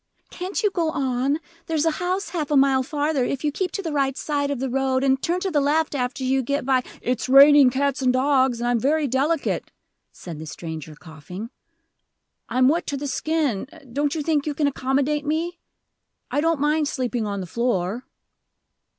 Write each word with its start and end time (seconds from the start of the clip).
"Can't 0.31 0.63
you 0.63 0.71
go 0.71 0.89
on? 0.89 1.39
There's 1.67 1.85
a 1.85 1.91
house 2.01 2.29
half 2.29 2.49
a 2.49 2.57
mile 2.57 2.81
farther, 2.81 3.23
if 3.23 3.43
you 3.43 3.51
keep 3.51 3.69
to 3.73 3.83
the 3.83 3.91
right 3.91 4.05
hand 4.05 4.17
side 4.17 4.49
of 4.49 4.57
the 4.59 4.67
road, 4.67 5.03
and 5.03 5.21
turn 5.21 5.39
to 5.41 5.51
the 5.51 5.61
left 5.61 5.93
after 5.93 6.23
you 6.23 6.41
get 6.41 6.65
by" 6.65 6.81
"It's 7.03 7.29
raining 7.29 7.69
cats 7.69 8.01
and 8.01 8.11
dogs, 8.11 8.59
and 8.59 8.67
I'm 8.67 8.79
very 8.79 9.07
delicate," 9.07 9.69
said 10.11 10.39
the 10.39 10.47
stranger, 10.47 10.95
coughing. 10.95 11.51
"I'm 12.49 12.67
wet 12.67 12.87
to 12.87 12.97
the 12.97 13.05
skin: 13.05 13.67
don't 13.93 14.15
you 14.15 14.23
think 14.23 14.47
you 14.47 14.55
can 14.55 14.65
accommodate 14.65 15.23
me? 15.23 15.59
I 16.31 16.41
don't 16.41 16.59
mind 16.59 16.87
sleeping 16.87 17.27
on 17.27 17.39
the 17.39 17.45
floor." 17.45 18.07